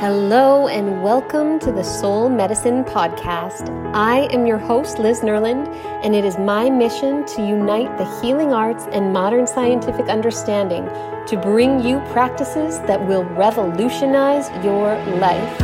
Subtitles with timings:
[0.00, 3.68] Hello and welcome to the Soul Medicine Podcast.
[3.92, 5.66] I am your host, Liz Nerland,
[6.04, 10.84] and it is my mission to unite the healing arts and modern scientific understanding
[11.26, 15.56] to bring you practices that will revolutionize your life.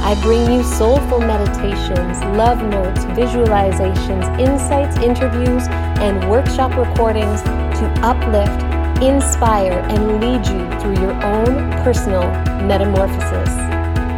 [0.00, 5.68] I bring you soulful meditations, love notes, visualizations, insights, interviews,
[6.00, 8.64] and workshop recordings to uplift
[9.02, 12.22] inspire, and lead you through your own personal
[12.66, 13.63] metamorphosis.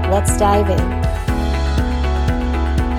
[0.09, 1.07] Let's dive in.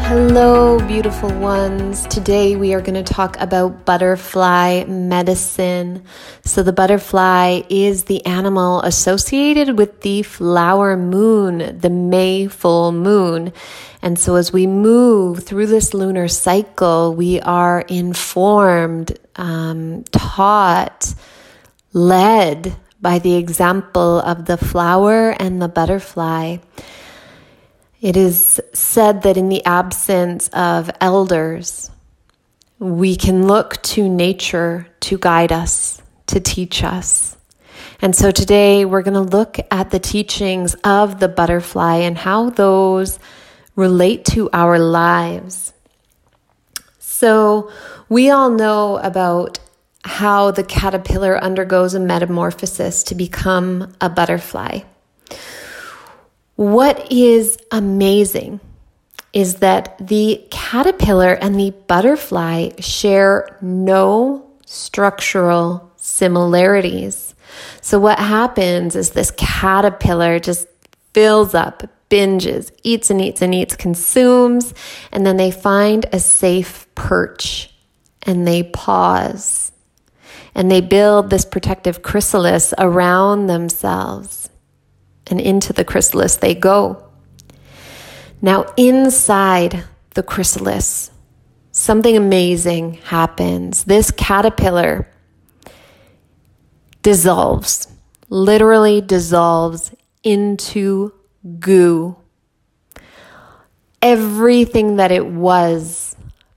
[0.08, 2.06] Hello, beautiful ones.
[2.08, 6.04] Today we are going to talk about butterfly medicine.
[6.44, 13.54] So, the butterfly is the animal associated with the flower moon, the May full moon.
[14.02, 21.16] And so, as we move through this lunar cycle, we are informed, um, taught,
[21.94, 26.58] led by the example of the flower and the butterfly.
[28.00, 31.90] It is said that in the absence of elders,
[32.78, 37.36] we can look to nature to guide us, to teach us.
[38.00, 42.52] And so today we're going to look at the teachings of the butterfly and how
[42.52, 43.18] those
[43.76, 45.74] relate to our lives.
[47.00, 47.72] So
[48.10, 49.60] we all know about
[50.04, 54.82] how the caterpillar undergoes a metamorphosis to become a butterfly.
[56.58, 58.60] What is amazing
[59.32, 67.36] is that the caterpillar and the butterfly share no structural similarities.
[67.82, 70.68] So, what happens is this caterpillar just
[71.14, 74.74] fills up, binges, eats and eats and eats, consumes,
[75.12, 77.72] and then they find a safe perch
[78.24, 79.72] and they pause
[80.56, 84.50] and they build this protective chrysalis around themselves.
[85.30, 87.04] And into the chrysalis they go.
[88.42, 89.84] Now, inside
[90.14, 91.12] the chrysalis,
[91.72, 93.84] something amazing happens.
[93.84, 95.10] This caterpillar
[97.02, 97.88] dissolves,
[98.30, 99.92] literally dissolves
[100.24, 101.14] into
[101.60, 102.16] goo.
[104.02, 106.16] Everything that it was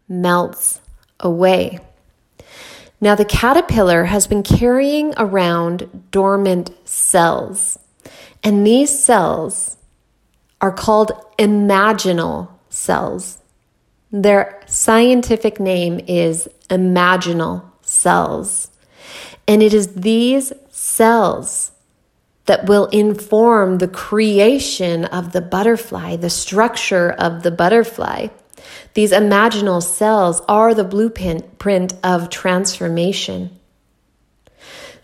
[0.08, 0.80] melts
[1.18, 1.78] away.
[3.00, 7.78] Now, the caterpillar has been carrying around dormant cells,
[8.42, 9.76] and these cells
[10.60, 13.38] are called imaginal cells.
[14.10, 18.70] Their scientific name is imaginal cells.
[19.46, 21.72] And it is these cells
[22.46, 28.28] that will inform the creation of the butterfly, the structure of the butterfly.
[28.94, 33.59] These imaginal cells are the blueprint of transformation.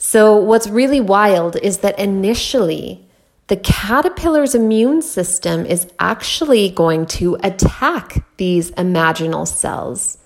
[0.09, 3.05] So, what's really wild is that initially,
[3.49, 10.19] the caterpillar's immune system is actually going to attack these imaginal cells.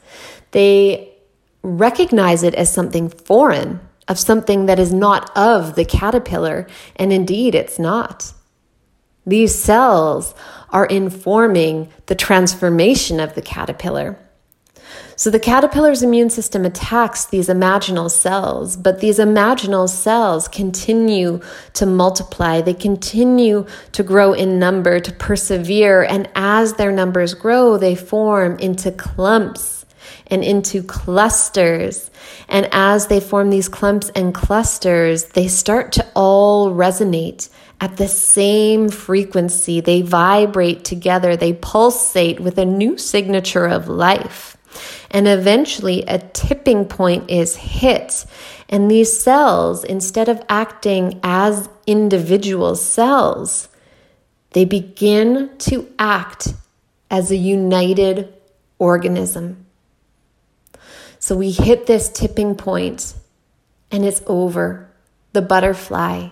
[0.51, 1.15] They
[1.63, 7.55] recognize it as something foreign, of something that is not of the caterpillar, and indeed
[7.55, 8.35] it's not.
[9.27, 10.35] These cells
[10.69, 14.19] are informing the transformation of the caterpillar.
[15.17, 21.41] So the caterpillar's immune system attacks these imaginal cells, but these imaginal cells continue
[21.75, 22.63] to multiply.
[22.63, 26.03] They continue to grow in number, to persevere.
[26.03, 29.85] And as their numbers grow, they form into clumps
[30.29, 32.11] and into clusters.
[32.49, 38.09] And as they form these clumps and clusters, they start to all resonate at the
[38.09, 39.81] same frequency.
[39.81, 44.57] They vibrate together, they pulsate with a new signature of life.
[45.11, 48.25] And eventually, a tipping point is hit.
[48.69, 53.69] And these cells, instead of acting as individual cells,
[54.51, 56.55] they begin to act
[57.11, 58.33] as a united
[58.79, 59.67] organism.
[61.19, 63.15] So we hit this tipping point
[63.91, 64.91] and it's over.
[65.33, 66.31] The butterfly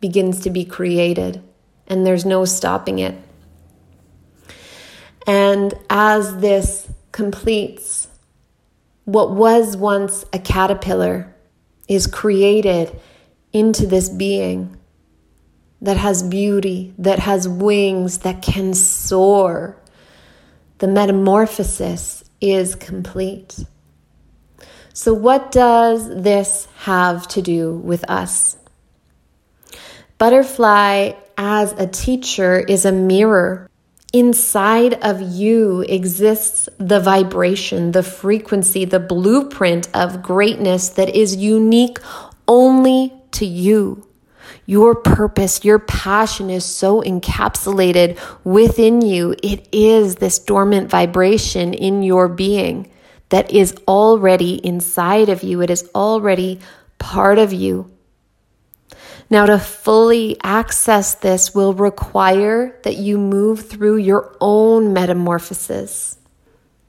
[0.00, 1.42] begins to be created,
[1.86, 3.14] and there's no stopping it.
[5.26, 8.08] And as this completes,
[9.06, 11.34] what was once a caterpillar
[11.88, 13.00] is created
[13.54, 14.76] into this being
[15.80, 19.80] that has beauty, that has wings, that can soar.
[20.76, 23.64] The metamorphosis is complete.
[24.92, 28.58] So, what does this have to do with us?
[30.18, 33.65] Butterfly as a teacher is a mirror.
[34.16, 41.98] Inside of you exists the vibration, the frequency, the blueprint of greatness that is unique
[42.48, 44.08] only to you.
[44.64, 49.34] Your purpose, your passion is so encapsulated within you.
[49.42, 52.90] It is this dormant vibration in your being
[53.28, 55.60] that is already inside of you.
[55.60, 56.60] It is already
[56.98, 57.94] part of you.
[59.28, 66.18] Now, to fully access this will require that you move through your own metamorphosis,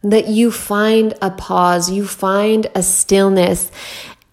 [0.04, 3.72] that you find a pause, you find a stillness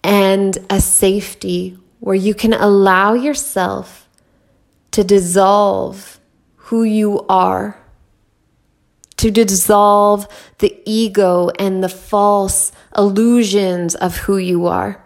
[0.03, 4.07] and a safety where you can allow yourself
[4.91, 6.19] to dissolve
[6.55, 7.77] who you are,
[9.17, 10.27] to dissolve
[10.59, 15.04] the ego and the false illusions of who you are.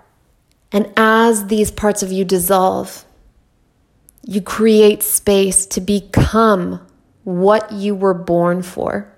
[0.72, 3.06] And as these parts of you dissolve,
[4.24, 6.86] you create space to become
[7.24, 9.12] what you were born for.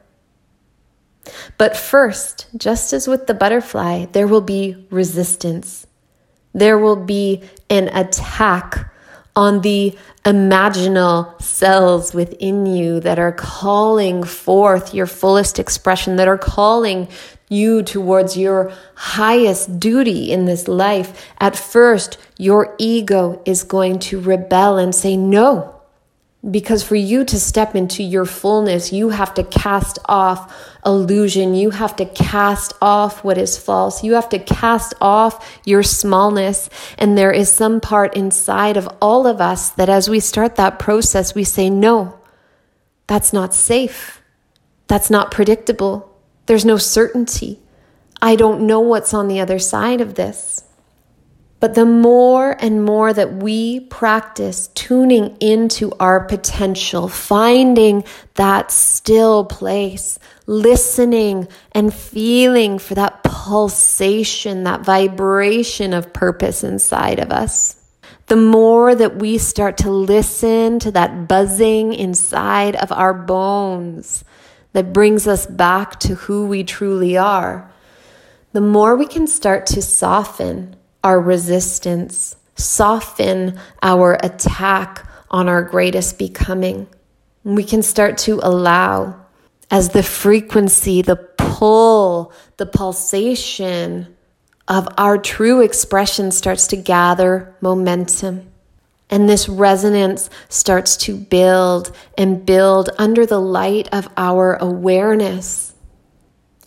[1.57, 5.85] But first, just as with the butterfly, there will be resistance.
[6.53, 8.91] There will be an attack
[9.35, 16.37] on the imaginal cells within you that are calling forth your fullest expression, that are
[16.37, 17.07] calling
[17.51, 21.29] you towards your highest duty in this life.
[21.39, 25.81] At first, your ego is going to rebel and say, No,
[26.49, 31.53] because for you to step into your fullness, you have to cast off illusion.
[31.53, 34.03] You have to cast off what is false.
[34.03, 36.69] You have to cast off your smallness.
[36.97, 40.79] And there is some part inside of all of us that as we start that
[40.79, 42.19] process, we say, no,
[43.05, 44.21] that's not safe.
[44.87, 46.10] That's not predictable.
[46.45, 47.59] There's no certainty.
[48.21, 50.63] I don't know what's on the other side of this.
[51.61, 58.03] But the more and more that we practice tuning into our potential, finding
[58.33, 60.17] that still place,
[60.47, 67.75] listening and feeling for that pulsation, that vibration of purpose inside of us.
[68.25, 74.23] The more that we start to listen to that buzzing inside of our bones
[74.73, 77.71] that brings us back to who we truly are,
[78.53, 86.19] the more we can start to soften our resistance, soften our attack on our greatest
[86.19, 86.87] becoming.
[87.43, 89.25] We can start to allow
[89.69, 94.15] as the frequency, the pull, the pulsation
[94.67, 98.50] of our true expression starts to gather momentum.
[99.11, 105.73] And this resonance starts to build and build under the light of our awareness.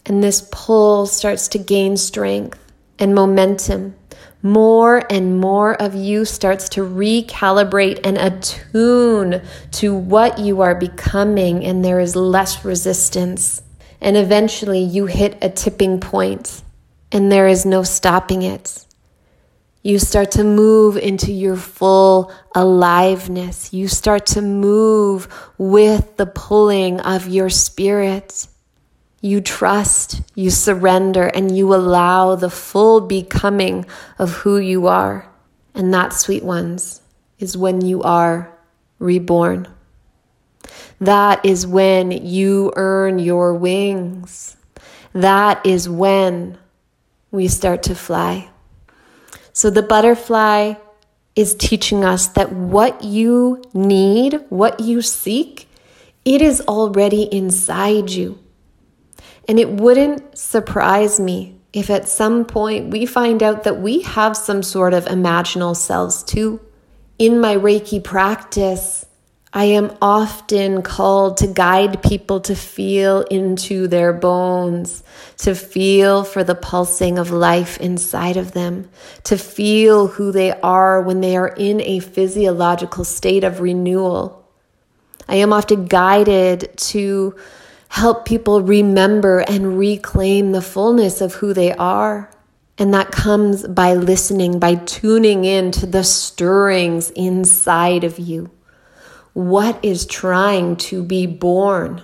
[0.06, 2.61] And this pull starts to gain strength
[2.99, 3.96] and momentum
[4.44, 9.40] more and more of you starts to recalibrate and attune
[9.73, 13.62] to what you are becoming, and there is less resistance.
[14.02, 16.62] And eventually, you hit a tipping point,
[17.11, 18.85] and there is no stopping it.
[19.87, 23.71] You start to move into your full aliveness.
[23.75, 25.29] You start to move
[25.59, 28.47] with the pulling of your spirit.
[29.21, 33.85] You trust, you surrender, and you allow the full becoming
[34.19, 35.29] of who you are.
[35.75, 37.03] And that, sweet ones,
[37.39, 38.57] is when you are
[38.99, 39.69] reborn.
[40.99, 44.57] That is when you earn your wings.
[45.13, 46.57] That is when
[47.31, 48.49] we start to fly.
[49.55, 50.75] So the butterfly
[51.37, 55.69] is teaching us that what you need, what you seek,
[56.25, 58.40] it is already inside you.
[59.49, 64.37] And it wouldn't surprise me if at some point we find out that we have
[64.37, 66.61] some sort of imaginal selves too.
[67.21, 69.07] In my Reiki practice,
[69.56, 75.04] I am often called to guide people to feel into their bones,
[75.38, 78.90] to feel for the pulsing of life inside of them,
[79.23, 84.44] to feel who they are when they are in a physiological state of renewal.
[85.28, 87.37] I am often guided to
[87.90, 92.28] help people remember and reclaim the fullness of who they are.
[92.76, 98.50] And that comes by listening, by tuning in to the stirrings inside of you.
[99.35, 102.03] What is trying to be born?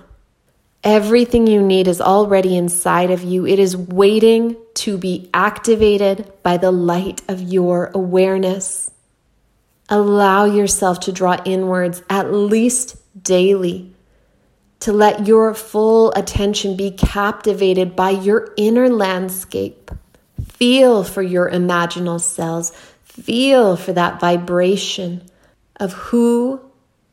[0.83, 3.45] Everything you need is already inside of you.
[3.45, 8.91] It is waiting to be activated by the light of your awareness.
[9.89, 13.93] Allow yourself to draw inwards at least daily
[14.81, 19.91] to let your full attention be captivated by your inner landscape.
[20.43, 22.71] Feel for your imaginal cells.
[23.03, 25.21] Feel for that vibration
[25.75, 26.59] of who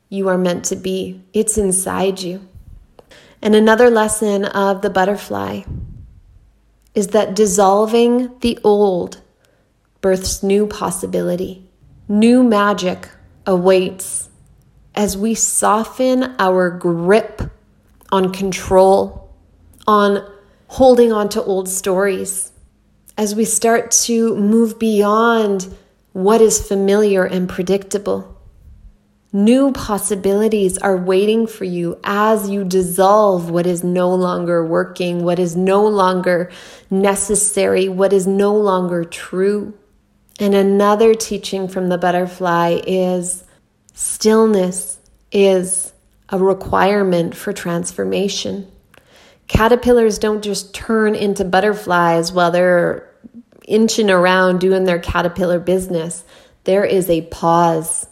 [0.08, 1.22] you are meant to be.
[1.32, 2.46] It's inside you.
[3.40, 5.62] And another lesson of the butterfly
[6.94, 9.20] is that dissolving the old
[10.00, 11.68] births new possibility,
[12.08, 13.08] new magic
[13.46, 14.28] awaits
[14.94, 17.42] as we soften our grip
[18.10, 19.32] on control,
[19.86, 20.26] on
[20.68, 22.50] holding on to old stories,
[23.16, 25.72] as we start to move beyond
[26.12, 28.37] what is familiar and predictable.
[29.30, 35.38] New possibilities are waiting for you as you dissolve what is no longer working, what
[35.38, 36.50] is no longer
[36.88, 39.74] necessary, what is no longer true.
[40.40, 43.44] And another teaching from the butterfly is
[43.92, 44.98] stillness
[45.30, 45.92] is
[46.30, 48.66] a requirement for transformation.
[49.46, 53.12] Caterpillars don't just turn into butterflies while they're
[53.66, 56.24] inching around doing their caterpillar business.
[56.64, 58.06] There is a pause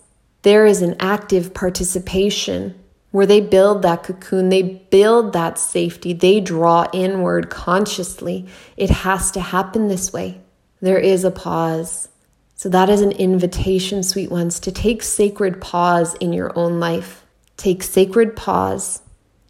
[0.47, 2.73] there is an active participation
[3.11, 8.47] where they build that cocoon, they build that safety, they draw inward consciously.
[8.77, 10.41] It has to happen this way.
[10.81, 12.09] There is a pause.
[12.55, 17.27] So, that is an invitation, sweet ones, to take sacred pause in your own life.
[17.57, 19.03] Take sacred pause,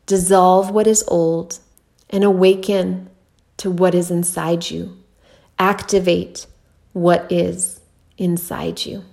[0.07, 1.59] dissolve what is old,
[2.09, 3.11] and awaken
[3.59, 4.97] to what is inside you.
[5.59, 6.47] Activate
[6.95, 7.83] what is
[8.17, 9.05] inside you.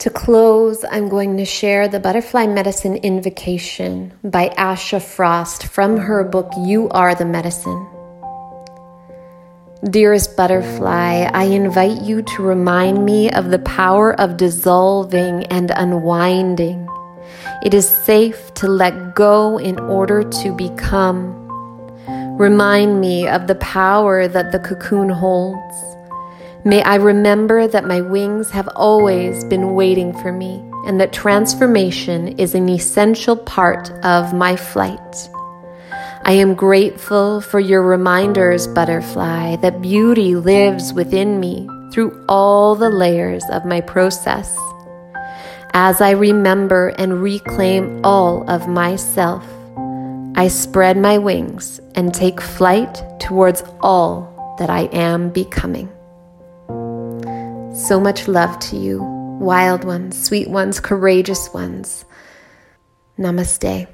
[0.00, 6.22] To close, I'm going to share the Butterfly Medicine Invocation by Asha Frost from her
[6.22, 7.86] book You Are the Medicine.
[9.88, 16.86] Dearest butterfly, I invite you to remind me of the power of dissolving and unwinding.
[17.64, 21.32] It is safe to let go in order to become.
[22.36, 25.96] Remind me of the power that the cocoon holds.
[26.66, 32.36] May I remember that my wings have always been waiting for me and that transformation
[32.40, 35.30] is an essential part of my flight.
[36.24, 42.90] I am grateful for your reminders, butterfly, that beauty lives within me through all the
[42.90, 44.58] layers of my process.
[45.72, 49.46] As I remember and reclaim all of myself,
[50.34, 55.95] I spread my wings and take flight towards all that I am becoming.
[57.76, 59.02] So much love to you,
[59.38, 62.06] wild ones, sweet ones, courageous ones.
[63.18, 63.86] Namaste.